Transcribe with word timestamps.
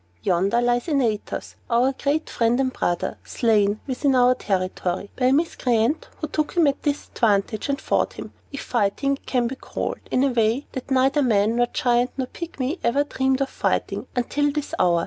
Yonder 0.23 0.61
lies 0.61 0.87
Antaeus, 0.89 1.55
our 1.69 1.93
great 1.93 2.27
friend 2.27 2.59
and 2.59 2.73
brother, 2.73 3.19
slain, 3.23 3.79
within 3.85 4.15
our 4.15 4.33
territory, 4.33 5.11
by 5.15 5.25
a 5.25 5.31
miscreant 5.31 6.07
who 6.17 6.27
took 6.27 6.57
him 6.57 6.65
at 6.65 6.81
disadvantage, 6.81 7.69
and 7.69 7.79
fought 7.79 8.13
him 8.13 8.33
(if 8.51 8.61
fighting 8.61 9.13
it 9.13 9.27
can 9.27 9.45
be 9.45 9.55
called) 9.55 9.99
in 10.09 10.23
a 10.23 10.31
way 10.31 10.65
that 10.71 10.89
neither 10.89 11.21
man, 11.21 11.55
nor 11.55 11.67
Giant, 11.67 12.09
nor 12.17 12.25
Pygmy 12.25 12.79
ever 12.83 13.03
dreamed 13.03 13.41
of 13.41 13.49
fighting, 13.51 14.07
until 14.15 14.51
this 14.51 14.73
hour. 14.79 14.99